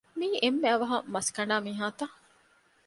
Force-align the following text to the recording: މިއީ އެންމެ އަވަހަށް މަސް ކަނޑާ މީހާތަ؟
މިއީ 0.19 0.37
އެންމެ 0.43 0.67
އަވަހަށް 0.71 1.07
މަސް 1.13 1.31
ކަނޑާ 1.35 1.55
މީހާތަ؟ 1.65 2.05